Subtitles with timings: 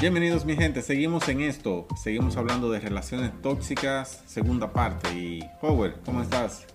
[0.00, 5.14] Bienvenidos mi gente, seguimos en esto, seguimos hablando de relaciones tóxicas, segunda parte.
[5.14, 6.66] Y Howard, ¿cómo estás?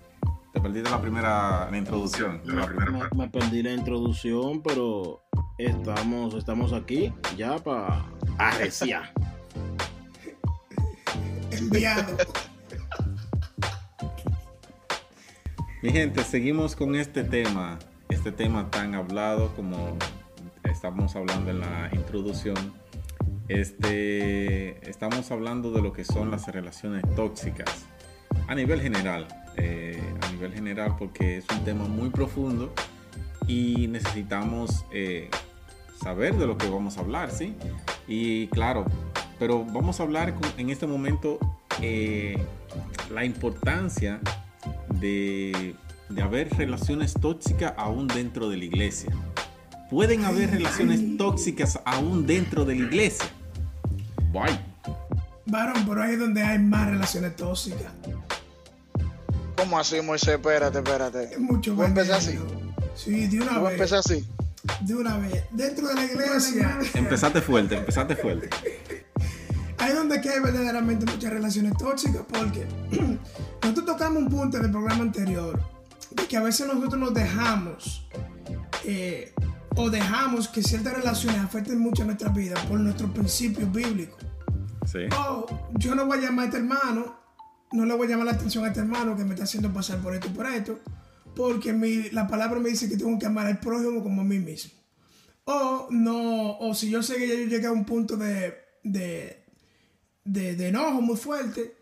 [0.52, 2.40] Te perdiste la primera la introducción.
[2.44, 5.22] la primera Me, me perdí la introducción, pero
[5.58, 8.04] estamos, estamos aquí ya para
[8.38, 9.12] arreciar.
[11.52, 12.16] Enviado.
[15.82, 17.78] Mi gente, seguimos con este tema,
[18.08, 19.96] este tema tan hablado como
[20.64, 22.79] estamos hablando en la introducción.
[23.50, 27.84] Este, estamos hablando de lo que son las relaciones tóxicas
[28.46, 29.26] a nivel general,
[29.56, 32.72] eh, a nivel general porque es un tema muy profundo
[33.48, 35.30] y necesitamos eh,
[36.00, 37.56] saber de lo que vamos a hablar, ¿sí?
[38.06, 38.84] Y claro,
[39.40, 41.40] pero vamos a hablar en este momento
[41.82, 42.40] eh,
[43.12, 44.20] la importancia
[45.00, 45.74] de
[46.22, 49.10] haber relaciones tóxicas aún dentro de la iglesia.
[49.90, 53.26] Pueden haber relaciones tóxicas aún dentro de la iglesia.
[54.32, 54.58] Guay.
[55.46, 57.92] Varón, pero ahí es donde hay más relaciones tóxicas.
[59.56, 60.34] ¿Cómo así, Moisés?
[60.36, 61.34] Espérate, espérate.
[61.34, 62.38] Es mucho ¿Tú empezar así?
[62.94, 63.72] Sí, de una ¿Tú vez.
[63.72, 64.26] empezar así?
[64.80, 65.44] De una vez.
[65.50, 66.78] Dentro de la iglesia.
[66.94, 68.48] Empezaste fuerte, empezaste fuerte.
[69.78, 72.66] Ahí es donde que hay verdaderamente muchas relaciones tóxicas, porque
[73.62, 75.58] nosotros tocamos un punto en el programa anterior
[76.10, 78.06] de que a veces nosotros nos dejamos
[78.84, 79.32] eh,
[79.76, 84.18] o dejamos que ciertas relaciones afecten mucho nuestra vida por nuestros principios bíblicos.
[84.90, 85.00] Sí.
[85.16, 85.46] Oh,
[85.78, 87.16] yo no voy a llamar a este hermano,
[87.72, 89.98] no le voy a llamar la atención a este hermano que me está haciendo pasar
[90.00, 90.78] por esto y por esto,
[91.36, 94.38] porque mi- la palabra me dice que tengo que amar al prójimo como a mí
[94.38, 94.72] mismo.
[95.44, 99.44] O no, o si yo sé que ya yo llegué a un punto de, de,
[100.24, 101.76] de, de enojo muy fuerte,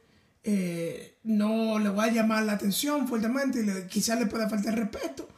[0.45, 4.75] eh, no le voy a llamar la atención fuertemente y le- quizás le pueda faltar
[4.75, 5.29] respeto.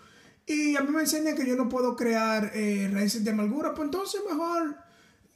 [0.47, 3.87] Y a mí me enseñan que yo no puedo crear eh, raíces de amargura, pues
[3.87, 4.77] entonces mejor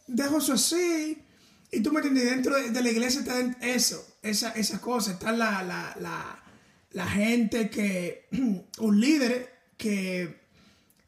[0.07, 1.23] dejo eso así.
[1.71, 5.63] Y tú me entiendes, dentro de, la iglesia está eso, esa, esa cosa, está la,
[5.63, 6.43] la, la,
[6.91, 8.29] la gente que,
[8.79, 10.41] un líder que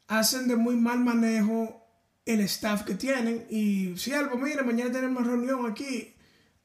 [0.08, 1.82] hacen de muy mal manejo
[2.24, 3.46] el staff que tienen.
[3.48, 6.14] Y siervo, mire, mañana tenemos reunión aquí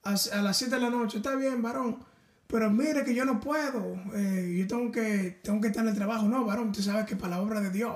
[0.04, 1.18] a, a las 7 de la noche.
[1.18, 2.11] Está bien, varón.
[2.52, 3.96] Pero mire que yo no puedo.
[4.14, 6.28] eh, yo tengo que, tengo que estar en el trabajo.
[6.28, 7.96] No, varón, tú sabes que para la obra de Dios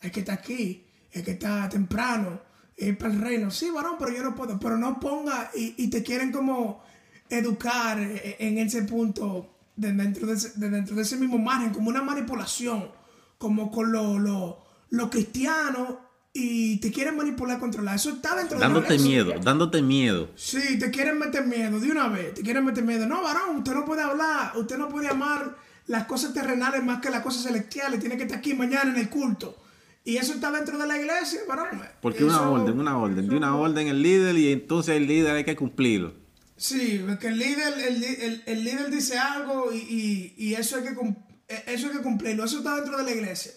[0.00, 2.40] hay que estar aquí, hay que estar temprano,
[2.76, 3.50] ir para el reino.
[3.50, 4.56] Sí, varón, pero yo no puedo.
[4.60, 6.80] Pero no ponga y, y te quieren como
[7.28, 11.70] educar eh, en ese punto de dentro de ese, de dentro de ese mismo margen,
[11.70, 12.88] como una manipulación,
[13.36, 14.58] como con lo, lo,
[14.90, 16.07] lo cristiano
[16.40, 17.96] y te quieren manipular, controlar.
[17.96, 20.30] Eso está dentro de la Dándote miedo, dándote miedo.
[20.36, 23.06] Sí, te quieren meter miedo de una vez, te quieren meter miedo.
[23.06, 25.56] No, varón, usted no puede hablar, usted no puede amar
[25.86, 29.08] las cosas terrenales más que las cosas celestiales, tiene que estar aquí mañana en el
[29.08, 29.56] culto.
[30.04, 31.80] Y eso está dentro de la iglesia, varón.
[32.00, 35.44] Porque una orden, una orden, de una orden el líder y entonces el líder hay
[35.44, 36.14] que cumplirlo.
[36.56, 40.82] Sí, porque el líder, el, el- el líder dice algo y, y- y eso, hay
[40.84, 40.90] que,
[41.48, 42.44] eh, eso hay que cumplirlo.
[42.44, 43.52] Eso está dentro de la iglesia.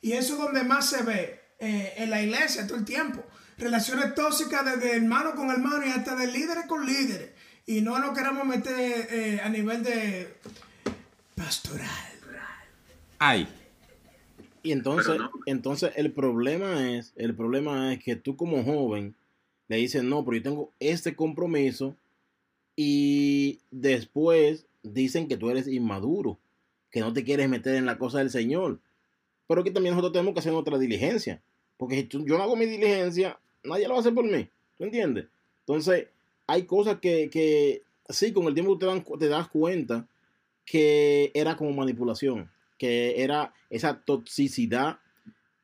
[0.00, 3.24] Y eso es donde más se ve eh, en la iglesia todo el tiempo.
[3.58, 7.30] Relaciones tóxicas desde hermano con hermano y hasta de líderes con líderes.
[7.66, 10.36] Y no nos queremos meter eh, a nivel de
[11.34, 11.88] pastoral.
[13.18, 13.48] Ay,
[14.62, 15.16] Y entonces,
[15.46, 19.14] entonces el problema es, el problema es que tú como joven
[19.68, 21.96] le dices, no, pero yo tengo este compromiso
[22.76, 26.38] y después dicen que tú eres inmaduro,
[26.90, 28.80] que no te quieres meter en la cosa del Señor.
[29.48, 31.40] Pero que también nosotros tenemos que hacer otra diligencia.
[31.76, 34.48] Porque si yo no hago mi diligencia, nadie lo va a hacer por mí.
[34.78, 35.26] ¿Tú entiendes?
[35.60, 36.06] Entonces,
[36.46, 40.06] hay cosas que, que sí, con el tiempo te, das cuenta
[40.64, 44.98] que era como manipulación, que era esa toxicidad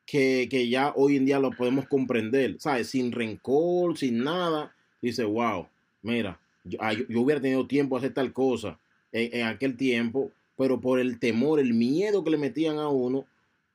[0.07, 2.89] que, que ya hoy en día lo podemos comprender, ¿sabes?
[2.91, 4.75] Sin rencor, sin nada.
[5.01, 5.67] Dice, wow,
[6.03, 6.79] mira, yo,
[7.09, 8.79] yo- hubiera tenido tiempo de hacer tal cosa
[9.13, 13.27] en aquel tiempo, pero por el temor, el miedo que le metían a uno,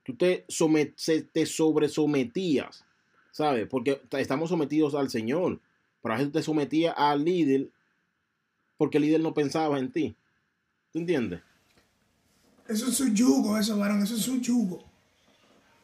[0.08, 2.84] tú te, somet- te sobresometías,
[3.32, 3.68] ¿sabes?
[3.70, 5.60] Porque estamos sometidos al Señor,
[6.02, 7.68] pero a veces te sometías al líder
[8.78, 10.16] porque el líder no pensaba en ti.
[10.94, 11.42] ¿Tú entiendes?
[12.70, 14.84] Eso es su yugo, eso, varón, eso es su yugo.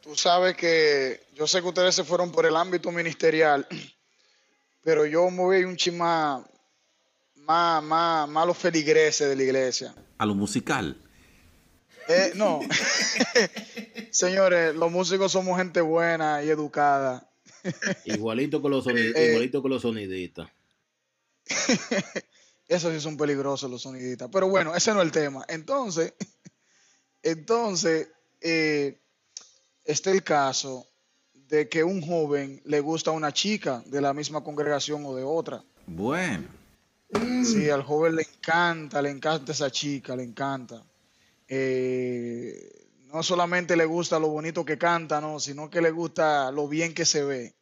[0.02, 3.68] Tú sabes que yo sé que ustedes se fueron por el ámbito ministerial,
[4.84, 6.44] pero yo me voy un chin más,
[7.36, 9.94] más, más, más los feligreses de la iglesia.
[10.18, 10.96] a lo musical.
[12.08, 12.60] Eh, no.
[14.12, 17.30] Señores, los músicos somos gente buena y educada.
[18.06, 20.50] Igualito con los, sonid- Eh, igualito con los sonidistas.
[22.68, 24.30] Esos sí son peligrosos los sonidistas.
[24.32, 25.46] Pero bueno, ese no es el tema.
[25.48, 26.14] Entonces,
[27.24, 28.10] entonces,
[28.42, 29.00] eh,
[29.84, 30.88] está el caso
[31.34, 35.24] de que un joven le gusta a una chica de la misma congregación o de
[35.24, 35.64] otra.
[35.86, 36.48] Bueno.
[37.46, 40.84] Sí, al joven le encanta, le encanta esa chica, le encanta.
[41.56, 46.68] Eh, no solamente le gusta lo bonito que canta, no, sino que le gusta lo
[46.68, 47.56] bien que se ve.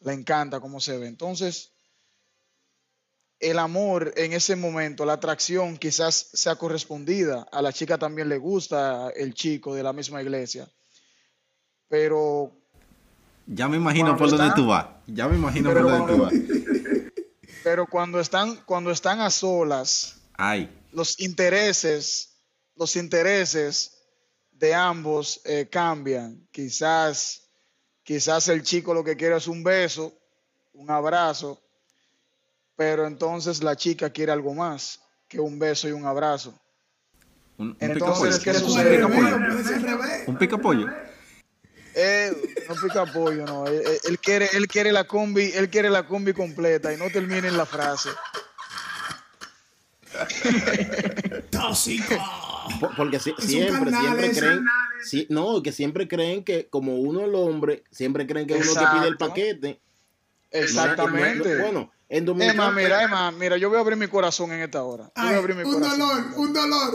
[0.00, 1.06] Le encanta cómo se ve.
[1.06, 1.72] Entonces,
[3.38, 7.46] el amor en ese momento, la atracción quizás sea correspondida.
[7.52, 10.68] A la chica también le gusta el chico de la misma iglesia.
[11.86, 12.58] Pero
[13.46, 14.86] Ya me imagino por dónde tú vas.
[15.06, 16.32] Ya me imagino por dónde tú vas.
[17.62, 20.68] pero cuando están, cuando están a solas, Ay.
[20.90, 22.35] los intereses,
[22.76, 23.98] los intereses
[24.52, 26.46] de ambos eh, cambian.
[26.50, 27.42] Quizás,
[28.02, 30.12] quizás el chico lo que quiere es un beso,
[30.74, 31.60] un abrazo,
[32.76, 36.58] pero entonces la chica quiere algo más que un beso y un abrazo.
[37.58, 38.38] Un, un Entonces.
[38.38, 38.96] ¿qué sucede?
[38.96, 40.24] ser al Un.
[40.26, 40.86] Un picapollo.
[41.94, 42.36] Él
[42.68, 43.66] no pica pollo, no.
[43.66, 47.08] Él, él- él quiere, él quiere la combi, él quiere la combi completa y no
[47.08, 48.10] terminen la frase.
[51.50, 52.14] Tóxico.
[52.80, 54.64] Po- Porque si- siempre, siempre creen,
[55.28, 59.06] no, que siempre creen que como uno el hombre, siempre creen que uno te pide
[59.08, 59.18] el Exacto.
[59.28, 59.80] paquete.
[60.50, 61.48] Exactamente.
[61.48, 62.70] No, no, bueno, en Emma, Dominicana.
[62.72, 65.04] mira, Emma, mira, yo voy a abrir mi corazón en esta hora.
[65.16, 65.98] Yo voy Ay, a abrir mi un corazón.
[65.98, 66.94] dolor, un dolor.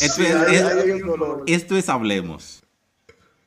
[0.00, 1.42] Esto Sí, es, ahí- es- ahí hay un dolor.
[1.46, 2.62] esto es Hablemos.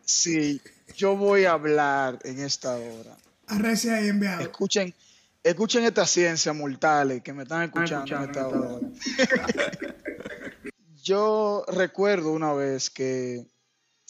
[0.06, 0.62] Sí,
[0.96, 3.16] yo voy a hablar en esta hora.
[3.48, 4.42] Arrecia ahí enviado.
[4.42, 4.94] Escuchen,
[5.44, 8.80] escuchen esta ciencia mortales que me están escuchando en esta hora.
[11.10, 13.44] Yo recuerdo una vez que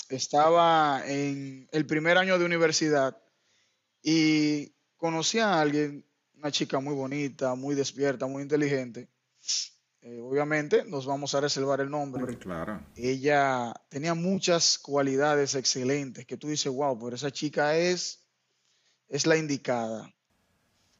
[0.09, 3.17] estaba en el primer año de universidad
[4.03, 6.05] y conocí a alguien,
[6.35, 9.07] una chica muy bonita, muy despierta, muy inteligente.
[10.01, 12.37] Eh, obviamente nos vamos a reservar el nombre.
[12.37, 12.85] Claro.
[12.97, 18.25] Ella tenía muchas cualidades excelentes que tú dices, wow, pero esa chica es,
[19.07, 20.13] es la indicada.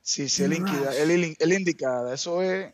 [0.02, 2.74] Sí, sí, el, el, el- el indicada, eso es.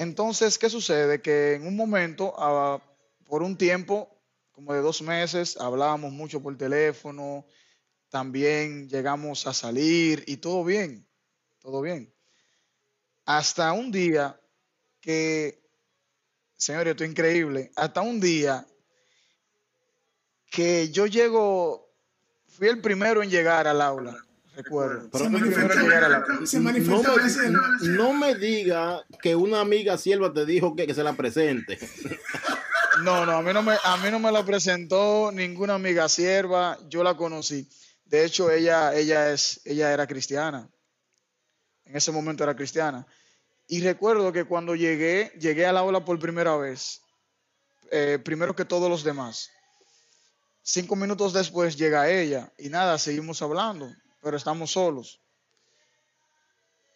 [0.00, 1.20] Entonces, ¿qué sucede?
[1.20, 2.82] Que en un momento, ah,
[3.26, 4.08] por un tiempo,
[4.50, 7.44] como de dos meses, hablábamos mucho por teléfono,
[8.08, 11.06] también llegamos a salir y todo bien,
[11.58, 12.10] todo bien.
[13.26, 14.40] Hasta un día
[15.02, 15.62] que,
[16.56, 18.66] señores, esto es increíble, hasta un día
[20.50, 21.92] que yo llego,
[22.46, 24.16] fui el primero en llegar al aula,
[24.54, 25.08] recuerdo.
[25.16, 25.48] Se no me,
[27.24, 27.60] así, ¿no?
[27.96, 31.78] no me diga que una amiga sierva te dijo que, que se la presente.
[33.02, 36.78] No, no, a mí no, me, a mí no me la presentó ninguna amiga sierva,
[36.88, 37.66] yo la conocí.
[38.04, 40.68] De hecho, ella, ella, es, ella era cristiana.
[41.84, 43.06] En ese momento era cristiana.
[43.68, 47.00] Y recuerdo que cuando llegué, llegué al aula por primera vez,
[47.90, 49.50] eh, primero que todos los demás.
[50.62, 53.88] Cinco minutos después llega ella y nada, seguimos hablando,
[54.22, 55.20] pero estamos solos.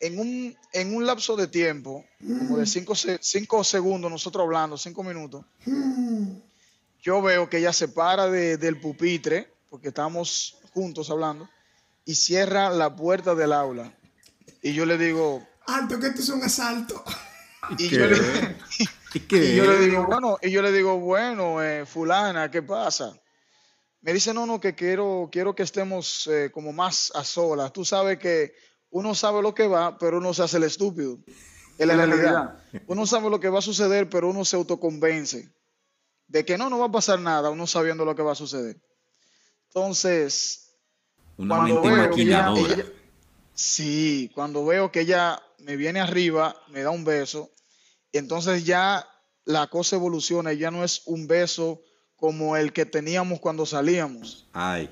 [0.01, 5.03] En un, en un lapso de tiempo, como de cinco, cinco segundos, nosotros hablando, cinco
[5.03, 5.45] minutos,
[7.03, 11.49] yo veo que ella se para de- del pupitre, porque estamos juntos hablando,
[12.05, 13.95] y cierra la puerta del aula.
[14.63, 17.03] Y yo le digo, Alto, que esto es un asalto.
[17.79, 17.97] y ¿Qué?
[17.97, 18.17] yo le,
[19.15, 19.45] ¿Y qué?
[19.53, 23.19] y yo le digo, bueno, y yo le digo, bueno, eh, fulana, ¿qué pasa?
[24.05, 27.73] Me dice, no, no, que quiero, quiero que estemos eh, como más a solas.
[27.73, 28.53] Tú sabes que
[28.91, 31.19] uno sabe lo que va, pero uno se hace el estúpido.
[31.79, 32.59] Es la realidad.
[32.87, 35.49] Uno sabe lo que va a suceder, pero uno se autoconvence
[36.27, 38.77] de que no, no va a pasar nada, uno sabiendo lo que va a suceder.
[39.69, 40.77] Entonces,
[41.39, 42.93] Una cuando mente veo ella- ella-
[43.55, 47.51] sí, cuando veo que ella me viene arriba, me da un beso,
[48.13, 49.09] entonces ya
[49.47, 51.81] la cosa evoluciona y ya no es un beso
[52.17, 54.49] como el que teníamos cuando salíamos.
[54.53, 54.91] Ay.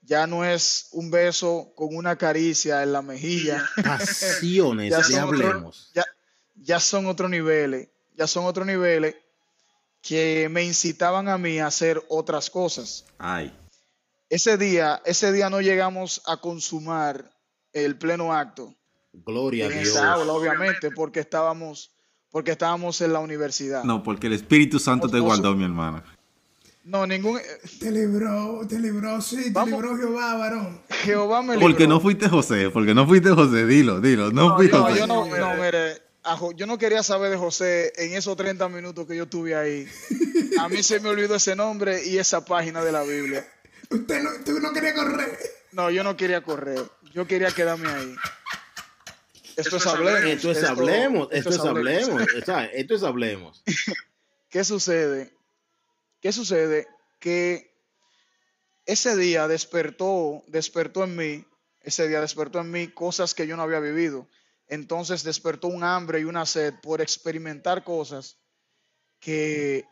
[0.00, 3.64] Ya no es un beso con una caricia en la mejilla.
[3.84, 5.90] Pasiones, Ya son otro- hablemos.
[5.94, 6.04] ya,
[6.56, 9.14] ya son otros niveles, ya son otros niveles
[10.00, 13.04] que me incitaban a mí a hacer otras cosas.
[13.18, 13.56] Ay.
[14.28, 17.30] Ese día, ese día no llegamos a consumar
[17.72, 18.74] el pleno acto
[19.12, 19.88] Gloria a Dios.
[19.88, 21.92] esa aula, obviamente, porque estábamos,
[22.32, 23.84] porque estábamos en la universidad.
[23.84, 26.02] No, porque el Espíritu Santo te guardó, mi hermana.
[26.84, 27.38] No, ningún
[27.78, 29.80] Te libró, te libró, sí, te Vamos.
[29.80, 30.80] libró Jehová, varón.
[31.04, 31.60] Jehová me libró.
[31.60, 34.98] Porque no fuiste José, porque no fuiste José, dilo, dilo, no, No, fui no, José.
[34.98, 36.02] yo no, no, mire,
[36.56, 39.86] yo no quería saber de José en esos 30 minutos que yo estuve ahí.
[40.58, 43.46] A mí se me olvidó ese nombre y esa página de la Biblia.
[43.90, 45.38] ¿Usted no, ¿Tú no querías correr?
[45.72, 46.80] No, yo no quería correr.
[47.14, 48.16] Yo quería quedarme ahí.
[49.56, 50.24] Esto, es hablemos.
[50.24, 51.28] Esto es hablemos.
[51.30, 52.22] Esto es hablemos.
[52.72, 53.62] Esto es hablemos.
[54.48, 55.32] ¿Qué sucede?
[56.20, 56.86] ¿Qué sucede?
[57.18, 57.72] Que
[58.86, 61.44] ese día despertó, despertó en mí,
[61.80, 64.28] ese día despertó en mí cosas que yo no había vivido.
[64.68, 68.38] Entonces despertó un hambre y una sed por experimentar cosas
[69.20, 69.84] que,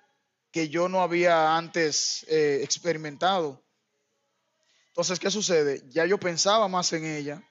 [0.50, 3.62] que yo no había antes eh, experimentado.
[4.88, 5.84] Entonces, ¿qué sucede?
[5.88, 7.42] Ya yo pensaba más en ella,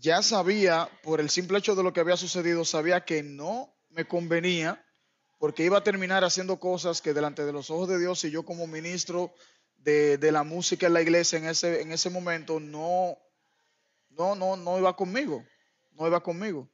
[0.00, 4.06] ya sabía, por el simple hecho de lo que había sucedido, sabía que no me
[4.06, 4.84] convenía
[5.38, 8.44] porque iba a terminar haciendo cosas que delante de los ojos de Dios y yo
[8.44, 9.34] como ministro
[9.78, 13.18] de, de la música en la iglesia en ese, en ese momento no,
[14.10, 15.44] no, no, no iba conmigo
[15.96, 16.68] no iba conmigo.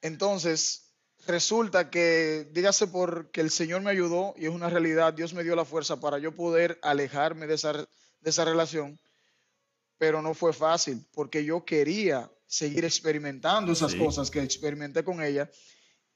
[0.00, 0.94] Entonces,
[1.26, 5.54] resulta que, dígase porque el Señor me ayudó y es una realidad, Dios me dio
[5.54, 7.86] la fuerza para yo poder alejarme de esa, de
[8.30, 8.98] esa relación,
[10.02, 15.48] pero no fue fácil porque yo quería seguir experimentando esas cosas que experimenté con ella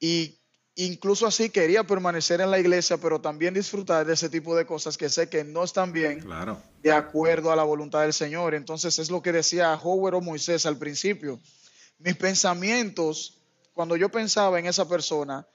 [0.01, 0.37] y
[0.75, 4.99] incluso así quería permanecer en la iglesia, pero también disfrutar de ese tipo de cosas
[4.99, 6.61] que sé que no están bien claro.
[6.83, 8.57] de acuerdo a la voluntad del Señor.
[8.57, 11.39] Entonces es lo que decía Howard o Moisés al principio
[11.99, 13.41] mis pensamientos,
[13.73, 15.47] cuando yo pensaba en esa persona,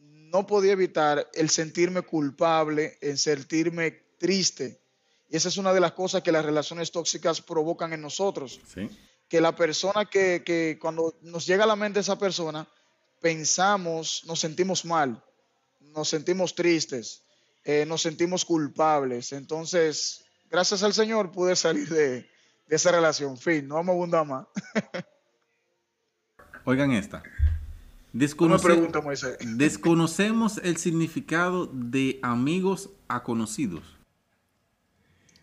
[0.00, 4.81] no podía evitar el sentirme culpable, el sentirme triste.
[5.32, 8.60] Y esa es una de las cosas que las relaciones tóxicas provocan en nosotros.
[9.30, 12.68] Que la persona que, que, cuando nos llega a la mente esa persona,
[13.18, 15.24] pensamos, nos sentimos mal,
[15.80, 17.22] nos sentimos tristes,
[17.64, 19.32] eh, nos sentimos culpables.
[19.32, 22.28] Entonces, gracias al Señor pude salir de,
[22.66, 23.38] de esa relación.
[23.38, 24.46] Fin, no vamos a abundar más.
[26.66, 27.22] Oigan esta.
[28.12, 34.01] Desconocemos el significado de amigos a conocidos.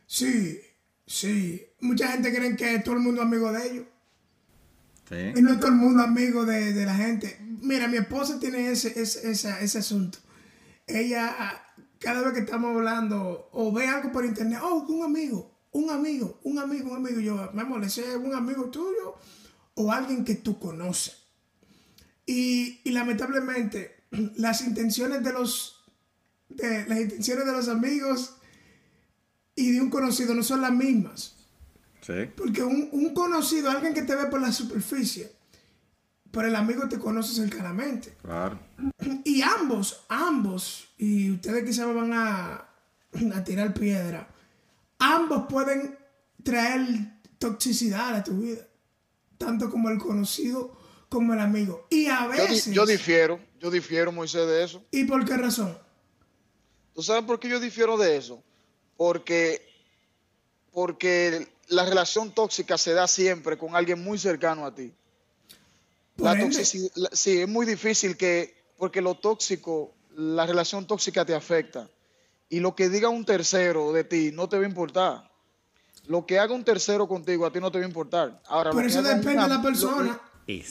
[0.09, 0.59] Sí,
[1.05, 1.67] sí.
[1.81, 3.85] Mucha gente cree que todo el mundo es amigo de ellos.
[5.07, 5.33] Sí.
[5.35, 7.37] Y no todo el mundo amigo de, la gente.
[7.61, 10.17] Mira, mi esposa tiene ese, ese, ese, asunto.
[10.87, 11.63] Ella,
[11.99, 16.39] cada vez que estamos hablando, o ve algo por internet, oh, un amigo, un amigo,
[16.43, 17.19] un amigo, un amigo.
[17.19, 19.15] Yo, me molesté, un amigo tuyo
[19.75, 21.17] o alguien que tú conoces.
[22.25, 24.05] Y, lamentablemente,
[24.37, 25.83] las intenciones de los,
[26.49, 28.38] de, las intenciones de los amigos
[29.59, 31.35] y de un conocido no son las mismas.
[32.35, 35.31] Porque un, conocido, alguien que te ve por la superficie,
[36.31, 38.15] pero el amigo te conoce cercanamente.
[38.23, 38.59] Claro.
[39.23, 42.65] Y ambos, ambos, y ustedes quizás van a,
[43.35, 44.27] a tirar piedra,
[44.97, 45.99] ambos pueden
[46.41, 48.69] traer toxicidad a tu vida
[49.39, 50.77] tanto como el conocido
[51.09, 51.87] como el amigo.
[51.89, 52.71] Y a veces...
[52.71, 54.85] Yo, difiero, yo difiero, Moisés, de eso.
[54.91, 55.75] ¿Y por qué razón?
[56.93, 58.43] ¿Tú sabes por qué yo difiero de eso?
[58.99, 59.65] Porque,
[60.73, 64.91] porque la relación tóxica se da siempre con alguien muy cercano a ti.
[66.17, 71.89] La toxicidad, sí, es muy difícil que, porque lo tóxico, la relación tóxica te afecta.
[72.49, 75.31] Y lo que diga un tercero de ti no te va a importar.
[76.07, 78.41] Lo que haga un tercero contigo a ti no te va a importar.
[78.47, 80.21] Ahora, Pero eso depende de la persona.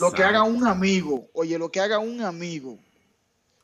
[0.01, 2.79] Lo, que haga un amigo, oye, lo que haga un amigo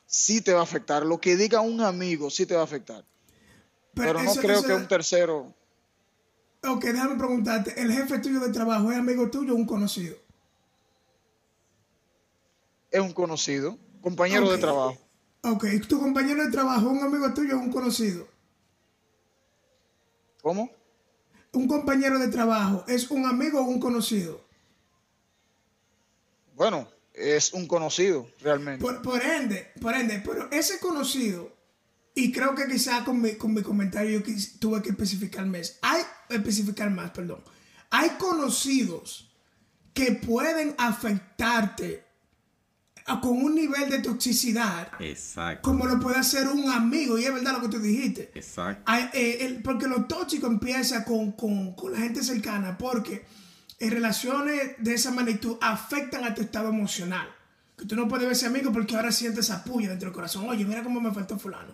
[0.07, 1.05] sí te va a afectar.
[1.05, 3.05] Lo que diga un amigo sí te va a afectar.
[3.95, 5.53] Pero, no creo que un tercero.
[6.63, 10.17] Ok, déjame preguntarte, ¿el jefe tuyo de trabajo es amigo tuyo o un conocido?
[12.91, 14.97] Es un conocido, compañero de trabajo.
[15.41, 18.27] Ok, ¿tu compañero de trabajo es un amigo tuyo o un conocido?
[20.41, 20.69] ¿Cómo?
[21.55, 24.41] un compañero de trabajo es un amigo o un conocido?
[26.55, 28.83] Bueno, es un conocido realmente.
[28.83, 31.51] Por, ende, por ende, pero ese conocido,
[32.15, 36.01] y creo que quizá con mi, con mi comentario yo tuve que especificar más, hay,
[36.29, 37.43] especificar más, perdón,
[37.91, 39.29] hay conocidos
[39.93, 42.05] que pueden afectarte
[43.21, 44.89] con un nivel de toxicidad.
[44.99, 45.61] Exacto.
[45.61, 48.31] Como lo puede hacer un amigo, y es verdad lo que tú dijiste.
[48.33, 48.91] Exacto.
[49.13, 53.25] Eh, porque lo tóxico empieza con, con, con la gente cercana, porque
[53.79, 57.27] en relaciones de esa magnitud afectan a tu estado emocional.
[57.77, 60.49] Que tú no puedes ver ese amigo porque ahora sientes esa puya dentro del corazón.
[60.49, 61.73] Oye, mira cómo me faltó fulano.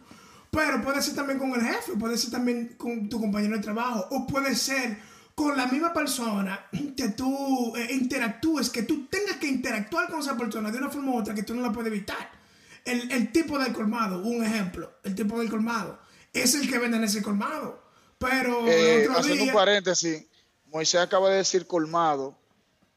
[0.51, 4.05] Pero puede ser también con el jefe, puede ser también con tu compañero de trabajo,
[4.11, 4.97] o puede ser
[5.33, 10.37] con la misma persona que tú eh, interactúes, que tú tengas que interactuar con esa
[10.37, 12.29] persona de una forma u otra que tú no la puedes evitar.
[12.83, 15.99] El, tipo del colmado, un ejemplo, el tipo del colmado,
[16.33, 17.81] es el que vende en ese colmado.
[18.17, 20.25] Pero eh, haciendo un paréntesis,
[20.65, 22.37] Moisés acaba de decir colmado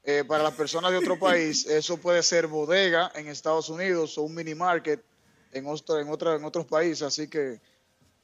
[0.07, 4.23] Eh, para las personas de otro país, eso puede ser bodega en Estados Unidos o
[4.23, 5.03] un mini market
[5.55, 7.61] en, otro, en, en otros países, así que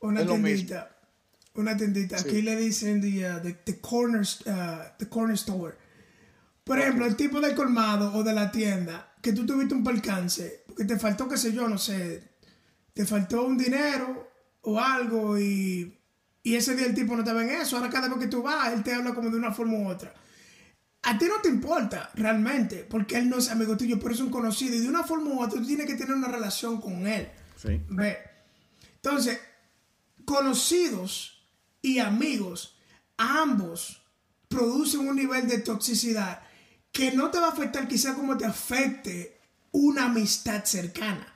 [0.01, 0.97] una tiendita,
[1.55, 2.19] una tiendita.
[2.19, 5.75] Aquí le dicen uh, the, corner, uh, the corner store.
[6.65, 10.63] Por ejemplo, el tipo de colmado o de la tienda que tú tuviste un percance,
[10.67, 12.23] porque te faltó, qué sé yo, no sé,
[12.95, 14.31] te faltó un dinero
[14.63, 15.99] o algo y,
[16.43, 17.77] y ese día el tipo no te ve en eso.
[17.77, 20.15] Ahora cada vez que tú vas, él te habla como de una forma u otra.
[21.03, 24.31] A ti no te importa realmente, porque él no es amigo tuyo, pero es un
[24.31, 27.29] conocido y de una forma u otra tú tienes que tener una relación con él.
[27.57, 27.81] Sí.
[27.89, 28.19] Ve.
[28.97, 29.41] Entonces,
[30.25, 31.43] conocidos
[31.81, 32.77] y amigos,
[33.17, 34.03] ambos
[34.49, 36.43] producen un nivel de toxicidad
[36.93, 39.41] que no te va a afectar quizá como te afecte
[39.73, 41.27] una amistad cercana.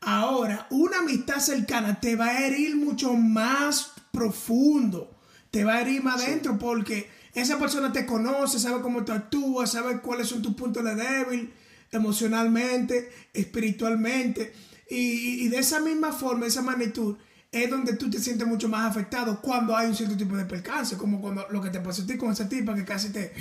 [0.00, 5.18] Ahora, una amistad cercana te va a herir mucho más profundo,
[5.50, 9.72] te va a herir más adentro porque esa persona te conoce, sabe cómo tú actúas,
[9.72, 11.52] sabe cuáles son tus puntos de débil
[11.92, 14.54] emocionalmente, espiritualmente.
[14.88, 17.16] Y, y, de esa misma forma, esa magnitud,
[17.52, 20.96] es donde tú te sientes mucho más afectado cuando hay un cierto tipo de percance,
[20.96, 23.32] como cuando lo que te pasó a ti con esa tipa que casi te,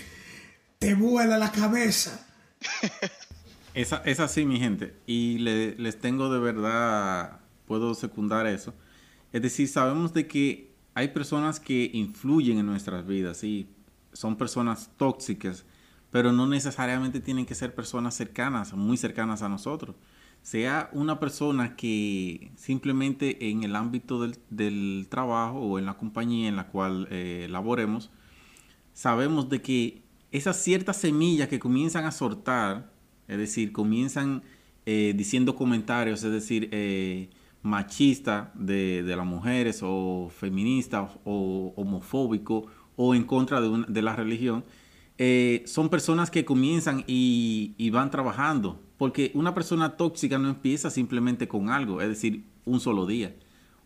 [0.78, 2.26] te vuela la cabeza.
[3.74, 4.96] Es, es así, mi gente.
[5.06, 8.74] Y les tengo de verdad, puedo secundar eso.
[9.34, 13.68] Es decir, sabemos de que hay personas que influyen en nuestras vidas, y
[14.16, 15.66] son personas tóxicas,
[16.12, 19.96] pero no necesariamente tienen que ser personas cercanas, muy cercanas a nosotros.
[20.42, 26.56] Sea una persona que simplemente en el ámbito del, trabajo o en la compañía en
[26.56, 28.12] la cual eh, laboremos,
[28.94, 32.92] sabemos de que esas ciertas semillas que comienzan a sortar,
[33.28, 34.44] es decir, comienzan
[34.86, 37.30] eh, diciendo comentarios, es decir, eh,
[37.64, 44.64] machista de, las mujeres o feminista o homofóbico o en contra de, la religión,
[45.18, 48.82] eh, son personas que comienzan y, y, van trabajando.
[48.98, 53.36] Porque una persona tóxica no empieza simplemente con algo, es decir, un solo día.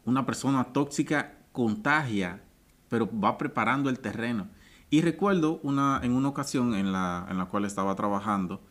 [0.05, 2.43] Una persona tóxica contagia,
[2.89, 4.47] pero va preparando el terreno.
[4.89, 8.61] Y recuerdo una, en una ocasión en la, en la cual estaba trabajando,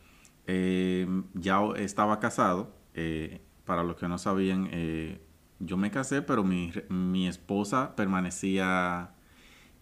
[0.47, 2.75] eh, ya estaba casado.
[2.95, 5.21] Eh, para los que no sabían, eh,
[5.61, 9.11] yo me casé, pero mi, mi, esposa permanecía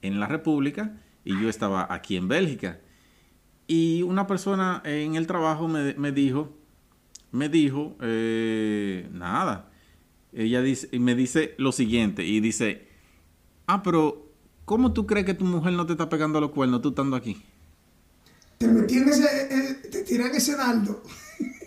[0.06, 0.92] en la República
[1.24, 2.80] y yo estaba aquí en Bélgica.
[3.66, 6.56] Y una persona en el trabajo me, me dijo,
[7.32, 9.70] me dijo, nada.
[10.32, 12.88] Ella dice, me dice lo siguiente, y dice,
[13.66, 14.26] ah, pero
[14.66, 17.40] ¿Cómo tú crees que tu mujer no te está pegando los cuernos tú estando aquí?
[18.58, 21.04] Te metí en ese, eh, te tiran ese dardo.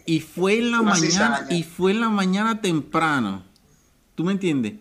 [0.06, 3.46] Y fue en la mañana, y fue en la mañana temprano.
[4.16, 4.74] ¿Tú me entiendes?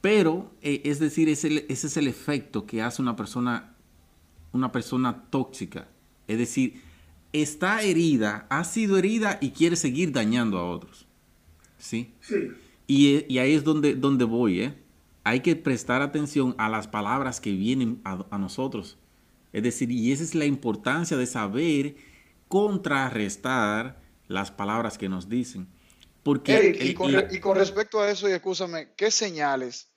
[0.00, 3.76] Pero, eh, es decir, ese, ese es el efecto que hace una persona,
[4.52, 5.88] una persona tóxica.
[6.26, 6.82] Es decir,
[7.32, 11.06] está herida, ha sido herida y quiere seguir dañando a otros.
[11.78, 12.12] ¿Sí?
[12.20, 12.50] Sí.
[12.86, 14.74] Y, y ahí es donde, donde voy, ¿eh?
[15.24, 18.98] hay que prestar atención a las palabras que vienen a, nosotros.
[19.52, 21.96] Es decir, y esa es la importancia de saber
[22.48, 25.68] contrarrestar las palabras que nos dicen.
[26.22, 29.89] Porque y, con, respecto a eso, y escúchame, ¿qué señales?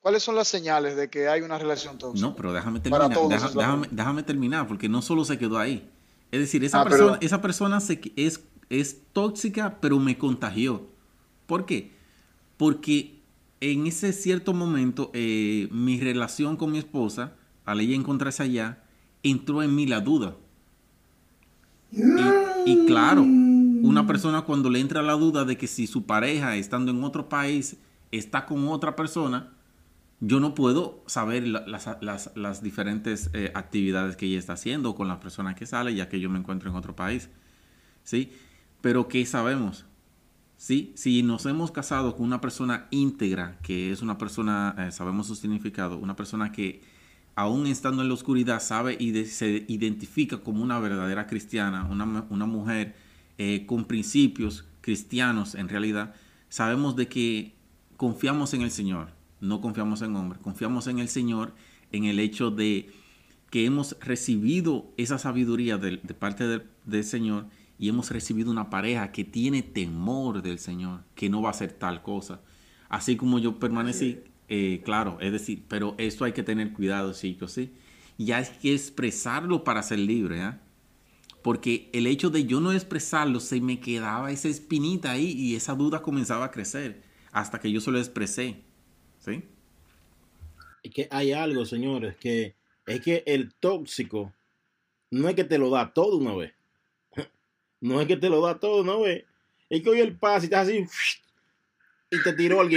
[0.00, 2.26] ¿Cuáles son las señales de que hay una relación tóxica?
[2.26, 3.10] No, pero déjame terminar,
[3.90, 5.88] déjame, terminar, porque no solo se quedó ahí.
[6.30, 10.86] Es decir, esa ah, persona, esa persona se, es, es tóxica, pero me contagió.
[11.46, 11.92] ¿Por qué?
[12.56, 13.20] Porque
[13.60, 17.34] en ese cierto momento, eh, mi relación con mi esposa,
[17.66, 18.82] al ella encontrarse allá,
[19.22, 20.36] entró en mí la duda.
[22.64, 26.90] Y, claro, una persona cuando le entra la duda de que si su pareja, estando
[26.90, 27.76] en otro país,
[28.12, 29.52] está con otra persona,
[30.20, 35.54] yo no puedo saber las, diferentes eh, actividades que ella está haciendo con la persona
[35.54, 37.30] que sale, ya que yo me encuentro en otro país.
[38.04, 38.32] ¿Sí?
[38.80, 39.86] Pero ¿qué sabemos?
[40.60, 40.92] ¿sí?
[40.94, 45.34] Si nos hemos casado con una persona íntegra, que es una persona, eh, sabemos su
[45.34, 46.82] significado, una persona que
[47.34, 52.04] aún estando en la oscuridad sabe y se identifica como una verdadera cristiana, una,
[52.46, 52.94] mujer
[53.38, 56.14] eh, con principios cristianos en realidad,
[56.50, 57.54] sabemos de que
[57.96, 61.54] confiamos en el Señor, no confiamos en hombres, confiamos en el Señor
[61.92, 62.90] en el hecho de
[63.50, 67.46] que hemos recibido esa sabiduría de, parte del Señor
[67.78, 71.72] y hemos recibido una pareja que tiene temor del Señor, que no va a hacer
[71.72, 72.40] tal cosa.
[72.88, 77.52] Así como yo permanecí, eh, claro, es decir, pero esto hay que tener cuidado, chicos,
[77.52, 77.72] ¿sí?
[78.18, 80.52] Y hay que expresarlo para ser libre, ¿eh?
[81.42, 85.74] Porque el hecho de yo no expresarlo, se me quedaba esa espinita ahí y esa
[85.74, 88.62] duda comenzaba a crecer hasta que yo se lo expresé,
[89.20, 89.44] ¿sí?
[90.82, 92.54] Es que hay algo, señores, que
[92.86, 94.32] es que el tóxico
[95.10, 96.52] no es que te lo da todo una vez.
[97.82, 99.24] No es que te lo da todo una vez.
[99.70, 100.86] Es que hoy el pase y estás así
[102.10, 102.76] y te tiró algo.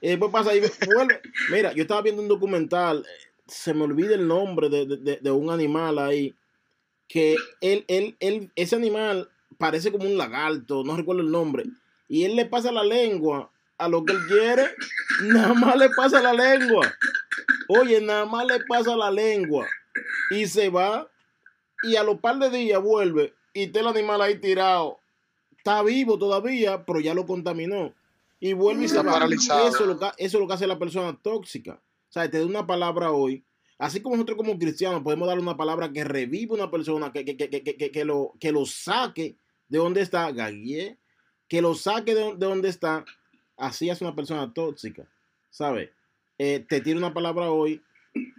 [0.00, 1.20] Y después pasa y vuelve.
[1.50, 3.04] Mira, yo estaba viendo un documental,
[3.46, 6.34] se me olvida el nombre de, un animal ahí,
[7.08, 11.64] que él, él, él, ese animal parece como un lagarto, no recuerdo el nombre,
[12.08, 13.50] y él le pasa la lengua
[13.84, 14.74] a lo que él quiere,
[15.22, 16.92] nada más le pasa la lengua.
[17.68, 19.66] Oye, nada más le pasa la lengua
[20.30, 21.08] y se va
[21.82, 24.98] y a los par de días vuelve y está el animal ahí tirado.
[25.56, 27.94] Está vivo todavía, pero ya lo contaminó.
[28.40, 29.24] Y vuelve y se va.
[29.26, 31.80] Eso, es lo que, eso es lo que hace la persona tóxica.
[32.08, 33.44] O sea, te da una palabra hoy.
[33.78, 37.36] Así como nosotros como cristianos podemos darle una palabra que revive una persona, que, que,
[37.36, 39.36] que, que lo, que lo saque
[39.68, 40.98] de donde está, Gaguier,
[41.48, 43.04] que lo saque de, de donde está
[43.56, 45.06] Así es una persona tóxica,
[45.50, 45.90] ¿sabes?
[46.38, 47.82] Eh, te tira una palabra hoy,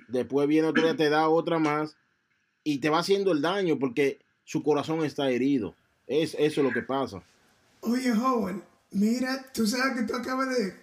[0.07, 1.95] después viene otro día, te da otra más
[2.63, 5.75] y te va haciendo el daño porque su corazón está herido.
[6.07, 7.23] Es, eso es lo que pasa.
[7.81, 10.75] Oye, joven, mira, tú sabes que tú acabas de,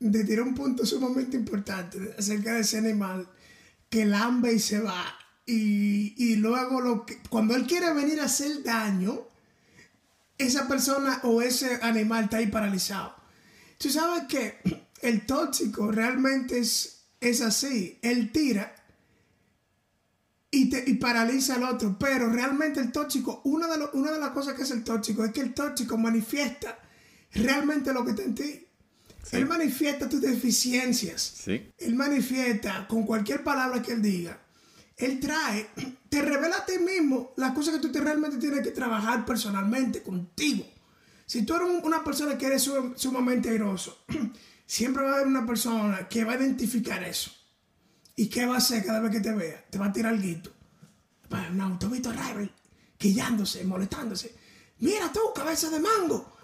[0.00, 3.28] de tirar un punto sumamente importante acerca de ese animal
[3.88, 5.04] que lambe y se va.
[5.46, 9.20] Y, y luego lo que, cuando él quiere venir a hacer daño,
[10.38, 13.14] esa persona o ese animal está ahí paralizado.
[13.84, 14.60] Tú sabes que
[15.02, 17.98] el tóxico realmente es, es así.
[18.00, 18.74] Él tira
[20.50, 21.98] y, te, y paraliza al otro.
[21.98, 25.32] Pero realmente el tóxico, una de, una de las cosas que es el tóxico es
[25.32, 26.78] que el tóxico manifiesta
[27.34, 28.66] realmente lo que está en ti.
[29.32, 31.20] Él manifiesta tus deficiencias.
[31.44, 31.70] Sí.
[31.76, 34.40] Él manifiesta con cualquier palabra que él diga.
[34.96, 35.68] Él trae,
[36.08, 40.02] te revela a ti mismo las cosas que tú te realmente tienes que trabajar personalmente
[40.02, 40.64] contigo.
[41.26, 44.04] Si tú eres una persona que eres sumamente airoso,
[44.66, 47.30] siempre va a haber una persona que va a identificar eso.
[48.16, 49.64] ¿Y qué va a hacer cada vez que te vea?
[49.70, 50.52] Te va a tirar el guito.
[51.30, 52.50] Un autovito rival,
[52.96, 54.34] quillándose, molestándose.
[54.78, 56.36] Mira tú, cabeza de mango.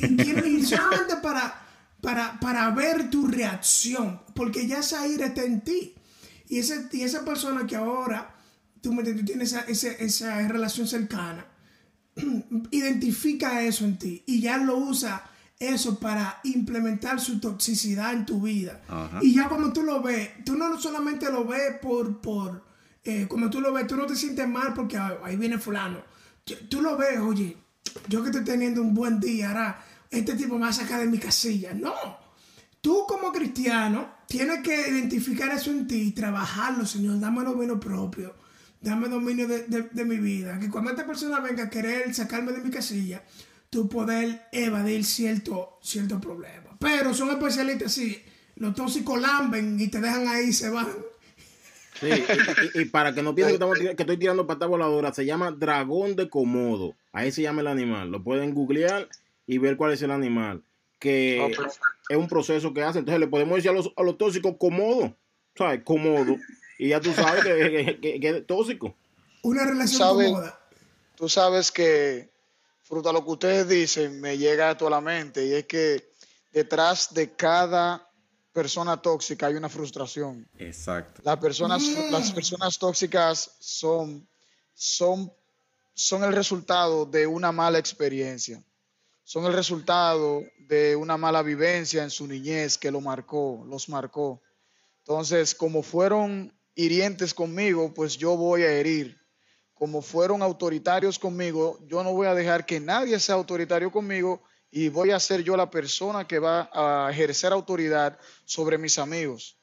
[0.00, 1.66] Y, solamente para,
[2.00, 5.94] para, para ver tu reacción, porque ya esa ira está en ti.
[6.48, 8.34] Y, ese, y esa persona que ahora
[8.80, 11.46] tú, tienes esa, esa relación cercana,
[12.70, 15.24] identifica eso en ti y ya lo usa
[15.58, 18.80] eso para implementar su toxicidad en tu vida.
[19.20, 22.64] Y ya como tú lo ves, tú no solamente lo ves por, por
[23.04, 26.02] eh, como tú lo ves, tú no te sientes mal porque ahí viene fulano.
[26.68, 27.56] Tú lo ves, oye,
[28.08, 31.06] yo que estoy teniendo un buen día, ahora este tipo me va a sacar de
[31.06, 31.74] mi casilla.
[31.74, 31.94] No,
[32.80, 37.80] tú como cristiano tienes que identificar eso en ti y trabajarlo, Señor, dame lo bueno
[37.80, 38.34] propio
[38.80, 40.58] dame dominio de, mi vida.
[40.58, 43.22] Que cuando esta persona venga a querer sacarme de mi casilla,
[43.70, 46.76] tú poder evadir cierto, cierto problema.
[46.78, 48.22] Pero son especialistas, sí.
[48.56, 50.88] Los tóxicos lamben y te dejan ahí y se van.
[52.00, 52.08] Sí,
[52.74, 53.58] y, para que no piensen
[53.96, 56.94] que, estoy tirando pata voladora, se llama dragón de Komodo.
[57.12, 58.10] Ahí se llama el animal.
[58.10, 59.08] Lo pueden googlear
[59.46, 60.62] y ver cuál es el animal.
[61.00, 61.68] Que oh,
[62.08, 63.00] es un proceso que hace.
[63.00, 65.16] Entonces le podemos decir a los, a los tóxicos Komodo.
[65.56, 65.82] ¿Sabes?
[65.82, 66.36] Komodo.
[66.78, 68.94] Y ya tú sabes que, es tóxico.
[69.42, 70.58] Una relación cómoda.
[71.16, 72.30] Tú sabes que,
[72.82, 75.44] fruto a lo que ustedes dicen, me llega a toda la mente.
[75.44, 76.12] Y es que
[76.52, 78.08] detrás de cada
[78.52, 80.48] persona tóxica hay una frustración.
[80.56, 81.20] Exacto.
[81.24, 84.28] Las personas, las personas tóxicas son,
[84.72, 85.32] son,
[85.94, 88.62] son el resultado de una mala experiencia.
[89.24, 94.40] Son el resultado de una mala vivencia en su niñez que lo marcó, los marcó.
[95.00, 99.20] Entonces, como fueron hirientes conmigo, pues yo voy a herir.
[99.74, 104.88] Como fueron autoritarios conmigo, yo no voy a dejar que nadie sea autoritario conmigo y
[104.88, 109.58] voy a ser yo la persona que va a ejercer autoridad sobre mis amigos.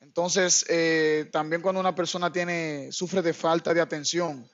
[0.00, 4.46] Entonces, eh, también cuando una persona tiene, sufre de falta de atención,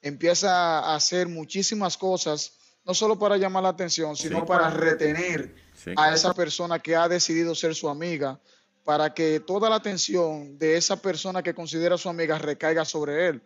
[0.00, 2.52] empieza a hacer muchísimas cosas,
[2.84, 5.54] no solo para llamar la atención, sino para retener
[5.96, 8.40] a esa persona que ha decidido ser su amiga,
[8.84, 13.42] para que toda la atención de esa persona que considera su amiga recaiga sobre él.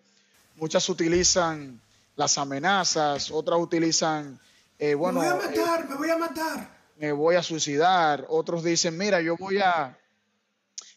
[0.57, 1.81] Muchas utilizan
[2.16, 4.40] las amenazas, otras utilizan,
[4.79, 5.20] eh, bueno...
[5.20, 6.79] Me voy a matar, me voy a matar.
[6.97, 8.25] Me voy a suicidar.
[8.29, 9.99] Otros dicen, mira, yo voy a,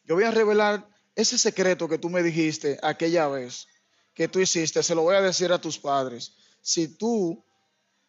[0.06, 3.68] yo voy a revelar ese secreto que tú me dijiste aquella vez
[4.18, 6.34] que tú hiciste, se lo voy a decir a tus padres.
[6.60, 7.46] Si tú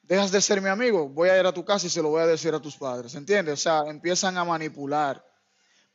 [0.03, 2.23] dejas de ser mi amigo, voy a ir a tu casa y se lo voy
[2.23, 3.15] a decir a tus padres.
[3.15, 3.53] ¿Entiendes?
[3.53, 5.23] O sea, empiezan a manipular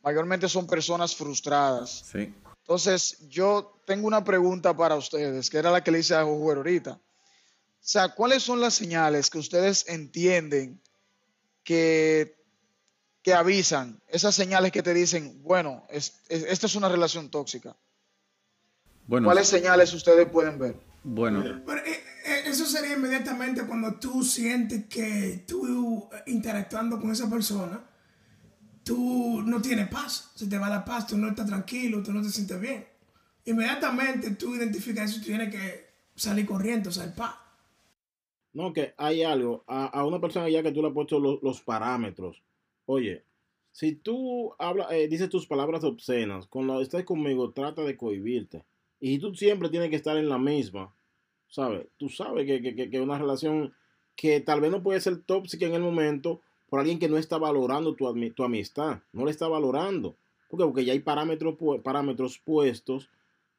[0.04, 2.04] mayormente son personas frustradas.
[2.12, 2.34] Sí.
[2.60, 6.56] Entonces, yo tengo una pregunta para ustedes, que era la que le hice a Josué
[6.56, 6.92] ahorita.
[6.92, 7.00] O
[7.86, 10.82] sea, ¿cuáles son las señales que ustedes entienden
[11.64, 12.38] que,
[13.22, 14.02] que avisan?
[14.08, 17.76] Esas señales que te dicen, bueno, esta es una relación tóxica.
[19.08, 20.78] ¿Cuáles señales ustedes pueden ver?
[21.04, 21.46] Bueno.
[21.46, 27.84] Eh, eh, eso sería inmediatamente cuando tú sientes que tú interactuando con esa persona,
[28.84, 32.22] tú no tienes paz, se te va la paz, tú no estás tranquilo, tú no
[32.22, 32.86] te sientes bien.
[33.46, 37.36] Inmediatamente tú identificas eso y tienes que salir corriendo, o sea, paz.
[38.54, 42.44] No, que hay algo, a, una persona ya que tú le has puesto los, parámetros,
[42.86, 43.24] oye,
[43.72, 48.64] si tú hablas, eh, dices tus palabras obscenas, cuando estás conmigo trata de cohibirte.
[49.00, 50.94] Y tú siempre tienes que estar en la misma,
[51.48, 51.88] ¿sabes?
[51.98, 53.74] Tú sabes que, que, que, una relación
[54.16, 56.42] que tal vez no puede ser tóxica en el momento
[56.74, 60.16] por alguien que no está valorando tu, tu amistad, no le está valorando.
[60.50, 63.12] Porque, porque ya hay parámetros, parámetros puestos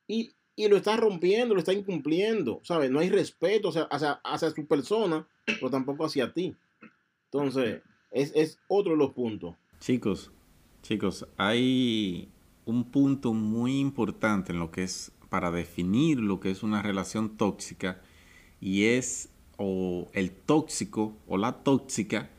[0.09, 2.90] y, y lo está rompiendo, lo está incumpliendo, ¿sabes?
[2.90, 6.57] No hay respeto hacia, hacia, hacia su persona, pero tampoco hacia ti.
[7.27, 9.55] Entonces, es, es otro de los puntos.
[9.79, 10.33] Chicos,
[10.83, 12.29] chicos, hay
[12.64, 17.37] un punto muy importante en lo que es para definir lo que es una relación
[17.37, 18.03] tóxica
[18.61, 22.31] y es o el tóxico o la tóxica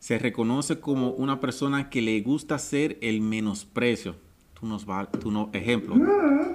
[0.00, 4.16] se reconoce como una persona que le gusta hacer el menosprecio.
[4.58, 4.78] Tú no,
[5.20, 5.94] tú no, ejemplo,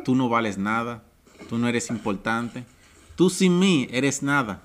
[0.03, 1.03] tú no vales nada,
[1.47, 2.65] tú no eres importante,
[3.15, 4.61] tú sin mí eres nada.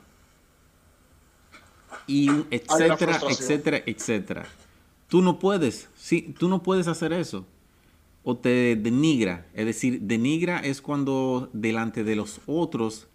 [2.06, 4.46] Y etcétera, etcétera, etcétera.
[5.08, 7.44] Tú no puedes, sí, tú no puedes hacer eso
[8.22, 9.46] o te denigra.
[9.54, 13.08] Es decir, denigra es cuando delante de los otros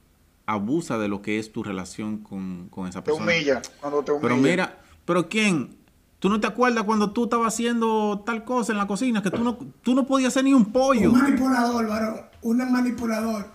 [0.46, 3.26] abusa de lo que es tu relación con, esa persona.
[3.26, 4.22] Te humilla, cuando te humilla.
[4.22, 5.78] Pero mira, pero ¿quién?
[6.20, 9.44] ¿Tú no te acuerdas cuando tú estabas haciendo tal cosa en la cocina que tú
[9.44, 11.12] no, tú no podías hacer ni un pollo?
[11.12, 12.22] Un manipulador, varón.
[12.42, 13.48] Un manipulador.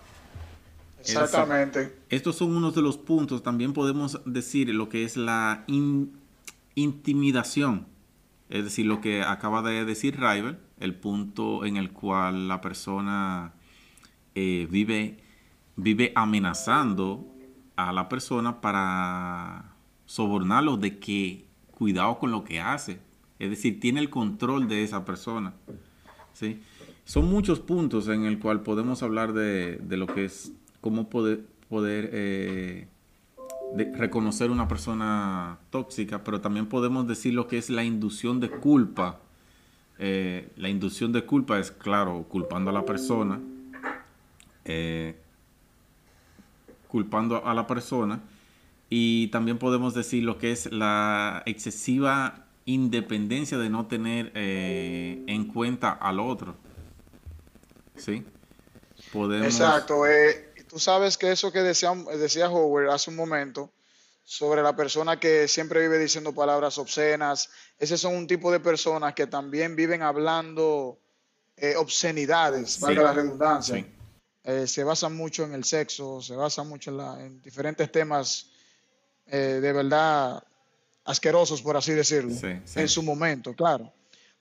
[1.00, 1.98] Exactamente.
[2.10, 3.42] Estos son unos de los puntos.
[3.42, 5.64] También podemos decir lo que es la
[6.74, 7.86] intimidación.
[8.50, 13.52] Es decir, lo que acaba de decir Rival el punto en el cual la persona
[14.34, 15.18] eh, vive,
[15.76, 17.26] vive amenazando
[17.76, 19.76] a la persona para
[20.10, 22.98] sobornarlo de que cuidado con lo que hace.
[23.38, 25.54] Es decir, tiene el control de esa persona.
[26.32, 26.60] ¿sí?
[27.04, 32.10] Son muchos puntos en el cual podemos hablar de, lo que es cómo poder, poder
[32.12, 32.88] eh,
[33.94, 39.20] reconocer una persona tóxica, pero también podemos decir lo que es la inducción de culpa
[40.02, 43.38] eh, la inducción de culpa es, claro, culpando a la persona,
[44.64, 45.14] eh,
[46.88, 48.22] culpando a la persona,
[48.90, 55.46] y también podemos decir lo que es la excesiva independencia de no tener eh, en
[55.46, 56.56] cuenta al otro.
[57.96, 58.24] ¿Sí?
[59.12, 59.46] Podemos...
[59.46, 60.02] Exacto.
[60.68, 63.70] tú sabes que eso que decía, decía Howard hace un momento,
[64.24, 67.50] sobre la persona que siempre vive diciendo palabras obscenas.
[67.78, 70.98] Ese son un tipo de personas que también viven hablando
[71.56, 73.84] eh, obscenidades, valga la redundancia.
[74.44, 78.49] Eh, se basan mucho en el sexo, se basan mucho en, diferentes temas
[79.30, 80.42] eh, de verdad
[81.04, 82.34] asquerosos, por así decirlo,
[82.74, 83.92] en su momento, claro.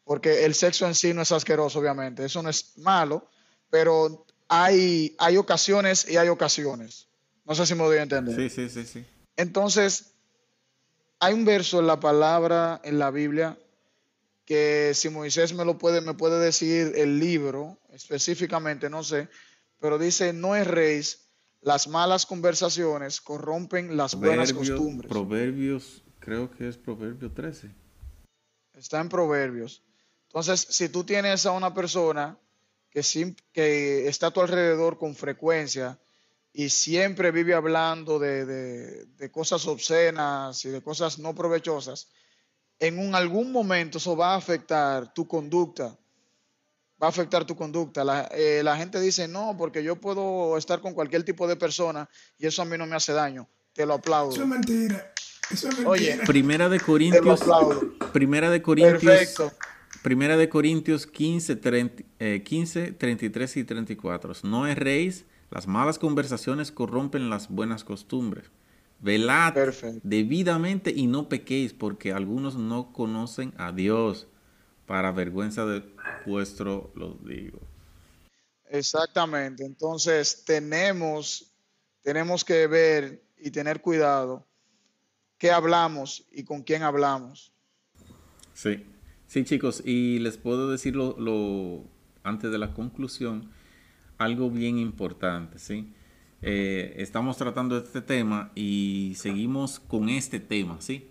[0.04, 3.30] Porque el sexo en sí no es asqueroso, obviamente, eso no es malo,
[3.70, 7.08] pero hay, hay ocasiones y hay ocasiones.
[7.46, 8.36] No sé si me doy a entender.
[8.36, 9.06] Sí, sí, sí, sí.
[9.36, 10.14] Entonces,
[11.20, 13.58] hay un verso en la palabra, en la Biblia,
[14.46, 19.28] que si Moisés me lo puede, me puede decir el libro específicamente, no sé,
[19.80, 21.02] pero dice, no es rey,
[21.62, 25.10] las malas conversaciones corrompen las buenas costumbres.
[25.10, 27.70] Proverbios, creo que es Proverbio 13.
[28.74, 29.84] Está en Proverbios.
[30.28, 32.38] Entonces, si tú tienes a una persona
[32.90, 33.02] que,
[33.52, 36.00] que está a tu alrededor con frecuencia,
[36.54, 42.10] y siempre vive hablando de, cosas obscenas y de cosas no provechosas,
[42.80, 45.99] en un, algún momento eso va a afectar tu conducta.
[47.02, 48.04] Va a afectar tu conducta.
[48.04, 52.10] La, eh, la, gente dice, no, porque yo puedo estar con cualquier tipo de persona
[52.38, 53.48] y eso a mí no me hace daño.
[53.74, 54.34] Te lo aplaudo.
[54.34, 55.14] Eso es mentira.
[55.50, 55.90] Eso es mentira.
[55.90, 57.42] Oye, Primera de Corintios.
[58.12, 59.02] Primera de Corintios.
[59.02, 59.52] Perfecto.
[60.02, 61.60] Primera de Corintios 15,
[62.44, 64.34] 15, 33 y 34.
[64.44, 65.14] No rey
[65.52, 68.52] las malas conversaciones corrompen las buenas costumbres.
[69.02, 69.56] Velad
[70.04, 74.28] debidamente y no pequéis, porque algunos no conocen a Dios.
[74.90, 75.84] Para vergüenza de
[76.26, 77.60] vuestro lo digo.
[78.72, 79.64] Exactamente.
[79.64, 81.54] Entonces tenemos,
[82.02, 84.48] tenemos que ver y tener cuidado
[85.38, 87.54] qué hablamos y con quién hablamos.
[88.56, 88.84] Sí,
[89.28, 91.84] sí chicos, y les puedo decir lo
[92.24, 93.52] antes de la conclusión
[94.18, 95.94] algo bien importante, ¿sí?
[96.42, 101.08] Eh, estamos tratando este tema y seguimos con este tema, ¿sí?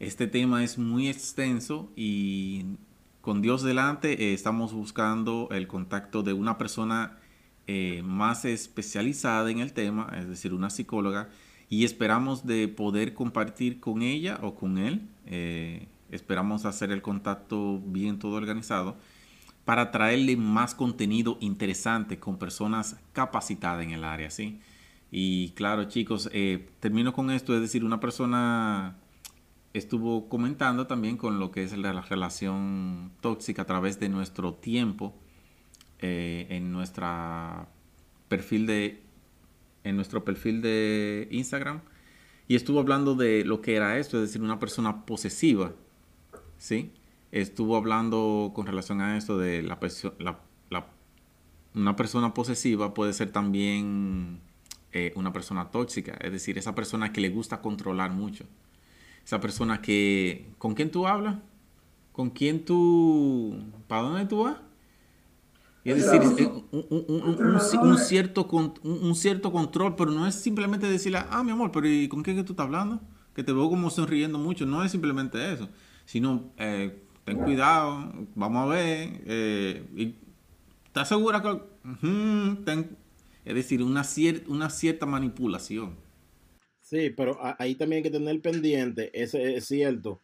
[0.00, 2.78] Este tema es muy extenso y
[3.22, 7.18] con Dios delante eh, estamos buscando el contacto de una persona
[7.68, 11.30] eh, más especializada en el tema, es decir, una psicóloga,
[11.70, 15.08] y esperamos de poder compartir con ella o con él.
[15.26, 18.96] Eh, esperamos hacer el contacto bien todo organizado
[19.64, 24.58] para traerle más contenido interesante con personas capacitadas en el área, ¿sí?
[25.12, 26.28] Y claro, chicos,
[26.80, 28.96] termino con esto, es decir, una persona
[29.74, 35.14] estuvo comentando también con lo que es la relación tóxica a través de nuestro tiempo
[36.00, 37.68] eh, en nuestra
[38.28, 39.02] perfil de
[39.84, 41.80] en nuestro perfil de Instagram
[42.48, 45.72] y estuvo hablando de lo que era esto, es decir, una persona posesiva,
[46.58, 46.92] ¿sí?
[47.30, 49.78] Estuvo hablando con relación a esto de la,
[50.18, 50.40] la
[51.74, 54.40] una persona posesiva puede ser también
[54.92, 58.44] eh, una persona tóxica, es decir, esa persona que le gusta controlar mucho,
[59.24, 61.36] esa persona que, ¿con quién tú hablas?
[62.12, 63.56] ¿Con quién tú,
[63.88, 64.56] para dónde tú vas?
[65.84, 68.48] Es decir, un, cierto,
[68.82, 72.36] un, cierto control, pero no es simplemente decirle, ah, mi amor, pero ¿y con quién
[72.36, 73.00] que tú estás hablando?
[73.34, 74.64] Que te veo como sonriendo mucho.
[74.64, 75.68] No es simplemente eso,
[76.04, 80.14] sino, eh, ten cuidado, vamos a ver, eh,
[80.86, 81.60] ¿estás segura que...
[83.44, 84.04] es decir, una,
[84.46, 85.96] una cierta manipulación.
[86.92, 90.20] Sí, pero ahí también hay que tener pendiente, ese es cierto.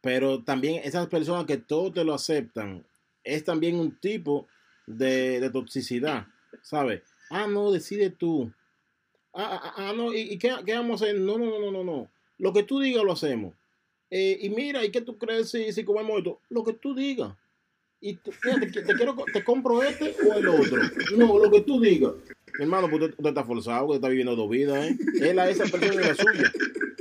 [0.00, 2.86] Pero también esas personas que todos te lo aceptan,
[3.24, 4.46] es también un tipo
[4.86, 6.28] de, toxicidad,
[6.62, 7.02] ¿sabes?
[7.28, 8.52] Ah, no, decide tú.
[9.34, 11.18] Ah, ah, ah no, ¿y, qué, vamos a hacer?
[11.18, 12.08] No, no, no, no, no.
[12.38, 13.52] Lo que tú digas lo hacemos.
[14.08, 16.38] Eh, y mira, ¿y qué tú crees si, si comemos esto?
[16.50, 17.34] Lo que tú digas.
[18.00, 20.82] Y te, te, quiero, te compro este o el otro.
[21.16, 22.12] No, lo que tú digas.
[22.58, 24.96] Hermano, pues usted, está forzado, usted está viviendo dos vidas, ¿eh?
[25.20, 26.52] Él a esa persona es la suya.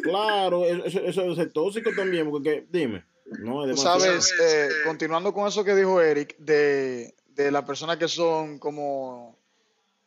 [0.02, 3.06] Claro, eso, eso es tóxico también, porque, dime.
[3.40, 8.60] No, Sabes, eh, continuando con eso que dijo Eric, de, de las personas que son
[8.60, 9.40] como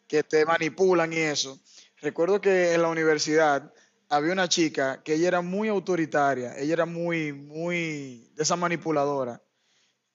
[0.06, 1.58] que te manipulan y eso.
[2.00, 3.72] Recuerdo que en la universidad
[4.10, 9.42] había una chica que ella era muy autoritaria, ella era muy, muy de esa manipuladora.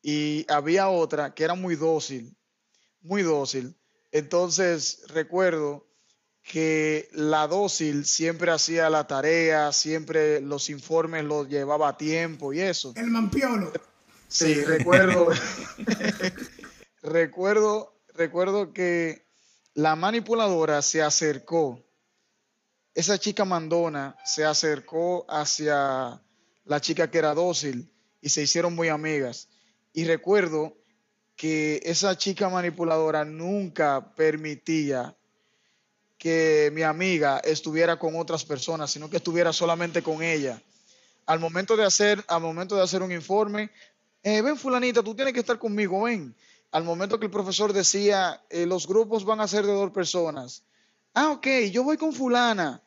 [0.02, 2.36] Y había otra que era muy dócil,
[3.02, 3.76] muy dócil.
[4.12, 5.88] Entonces recuerdo
[6.42, 12.62] que la dócil siempre hacía la tarea, siempre los informes los llevaba a tiempo y
[12.62, 12.94] eso.
[12.96, 13.72] El mampiolo.
[14.28, 15.28] Sí, recuerdo.
[17.04, 19.28] recuerdo, recuerdo que
[19.76, 21.86] la manipuladora se acercó,
[22.96, 26.22] esa chica mandona se acercó hacia
[26.66, 29.50] la chica que era dócil y se hicieron muy amigas.
[29.94, 30.79] Y recuerdo
[31.40, 35.16] que esa chica manipuladora nunca permitía
[36.18, 40.62] que mi amiga estuviera con otras personas, sino que estuviera solamente con ella.
[41.26, 43.72] Al momento de hacer, al momento de hacer un informe,
[44.22, 46.36] eh, ven fulanita, tú tienes que estar conmigo, ven
[46.72, 50.64] al momento que el profesor decía, eh, los grupos van a ser de dos personas.
[51.14, 52.84] Ah, ok, yo voy con fulana.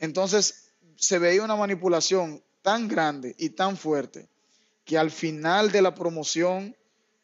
[0.00, 4.28] Entonces se veía una manipulación tan grande y tan fuerte
[4.84, 6.74] que al final de la promoción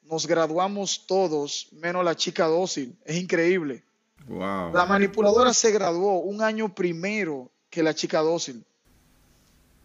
[0.05, 2.97] nos graduamos todos, menos la chica dócil.
[3.05, 3.85] Es increíble.
[4.29, 8.65] La manipuladora se graduó un año primero que la chica dócil.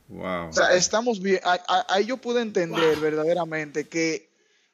[0.08, 0.50] Wow.
[0.50, 1.40] O sea, estamos bien.
[1.88, 4.30] Ahí yo pude entender verdaderamente que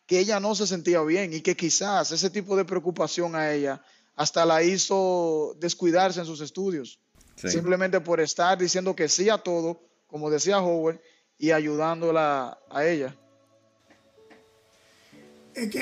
[0.06, 3.82] que ella no se sentía bien y que quizás ese tipo de preocupación a ella
[4.16, 7.00] hasta la hizo descuidarse en sus estudios.
[7.36, 11.02] Simplemente por estar diciendo que sí a todo, como decía Howard,
[11.38, 13.16] y ayudándola a ella.
[15.56, 15.82] Es que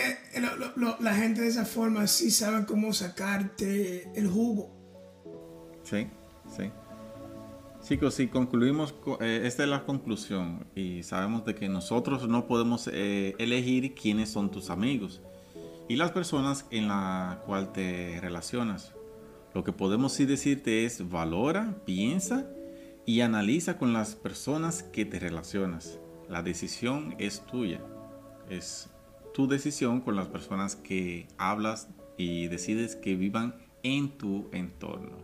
[0.99, 4.71] la gente de esa forma sí sabe cómo sacarte el jugo.
[5.83, 6.07] Sí,
[6.55, 6.71] sí.
[7.83, 12.89] Chicos, si concluimos, eh, esta es la conclusión y sabemos de que nosotros no podemos
[12.91, 15.21] eh, elegir quiénes son tus amigos
[15.89, 18.93] y las personas en la cual te relacionas.
[19.53, 22.47] Lo que podemos sí decirte es valora, piensa
[23.05, 25.99] y analiza con las personas que te relacionas.
[26.29, 27.81] La decisión es tuya.
[28.49, 28.89] Es
[29.33, 35.17] tu decisión con las personas que hablas y decides que vivan en tu entorno.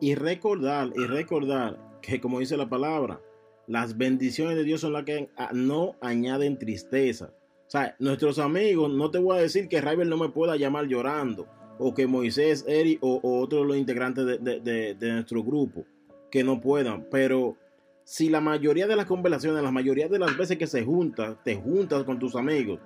[0.00, 3.20] Y recordar, y recordar que como dice la palabra,
[3.66, 7.32] las bendiciones de Dios son las que no añaden tristeza.
[7.66, 10.86] O sea, nuestros amigos, no te voy a decir que Raibel no me pueda llamar
[10.86, 11.46] llorando,
[11.78, 15.86] o que Moisés, Eri o, otros de los integrantes de, nuestro grupo,
[16.30, 17.56] que no puedan, pero
[18.04, 21.56] si la mayoría de las conversaciones, la mayoría de las veces que se juntan, te
[21.56, 22.78] juntas con tus amigos,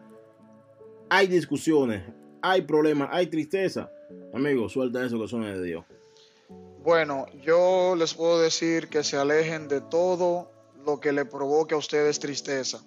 [1.10, 2.02] hay discusiones,
[2.40, 3.90] hay problemas, hay tristeza,
[4.32, 5.84] amigos, suelta eso que son de Dios.
[6.82, 10.50] Bueno, yo les puedo decir que se alejen de todo
[10.86, 12.80] lo que le provoque a ustedes tristeza.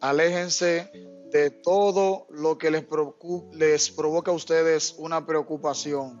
[0.00, 0.90] Aléjense
[1.30, 6.20] de todo lo que les provoca a ustedes una preocupación.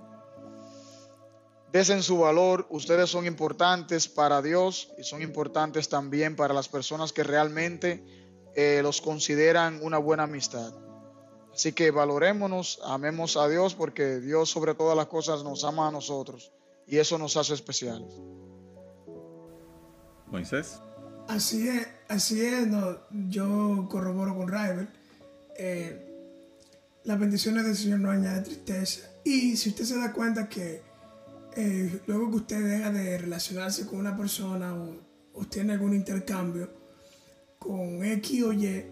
[1.72, 7.14] Desen su valor, ustedes son importantes para Dios y son importantes también para las personas
[7.14, 8.04] que realmente
[8.54, 10.74] eh, los consideran una buena amistad.
[11.54, 15.90] Así que valorémonos, amemos a Dios porque Dios sobre todas las cosas nos ama a
[15.90, 16.52] nosotros
[16.86, 18.12] y eso nos hace especiales.
[20.26, 20.78] Moisés.
[21.28, 24.92] Así es, así es, no, yo corroboro con Rival.
[25.56, 26.06] Eh,
[27.04, 29.08] las bendiciones del Señor no añaden tristeza.
[29.24, 30.91] Y si usted se da cuenta que
[31.56, 34.96] eh, luego que usted deja de relacionarse con una persona o,
[35.34, 36.70] o tiene algún intercambio
[37.58, 38.84] con X o Y,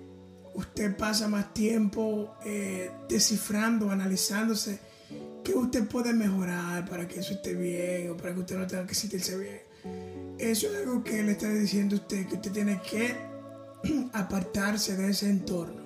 [0.55, 4.79] usted pasa más tiempo eh, descifrando, analizándose
[5.43, 8.87] qué usted puede mejorar para que eso esté bien o para que usted no tenga
[8.87, 9.61] que sentirse bien.
[10.39, 13.17] Eso es algo que le está diciendo usted, que usted tiene que
[14.13, 15.83] apartarse de ese entorno.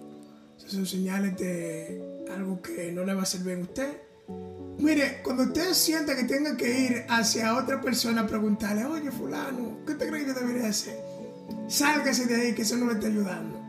[0.58, 3.96] Esas son señales de algo que no le va a hacer bien a usted.
[4.78, 9.78] Mire, cuando usted sienta que tenga que ir hacia otra persona a preguntarle, oye fulano,
[9.86, 10.98] ¿qué te cree que debería hacer?
[11.68, 13.60] Sálgase de ahí, que eso no le está ayudando.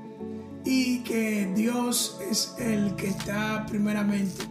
[0.66, 4.46] Y que Dios es el que está primeramente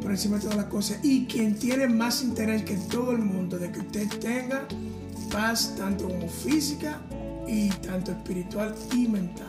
[0.00, 3.58] por encima de todas las cosas y quien tiene más interés que todo el mundo
[3.58, 4.68] de que usted tenga
[5.32, 7.00] paz tanto como física
[7.46, 9.46] y tanto espiritual y mental.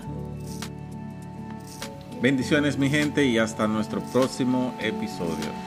[2.21, 5.66] Bendiciones mi gente y hasta nuestro próximo episodio.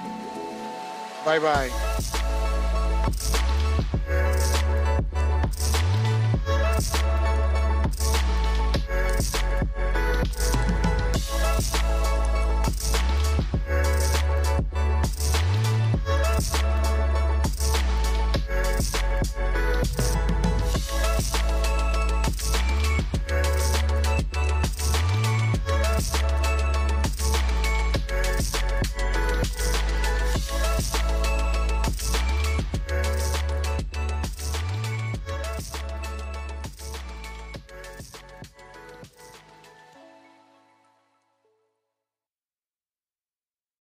[1.25, 1.71] Bye bye.